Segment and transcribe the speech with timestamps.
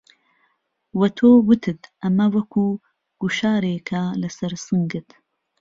[0.99, 2.79] وە تۆ وتت ئەمە وەکوو
[3.21, 5.09] گوشارێکه لەسەر سنگت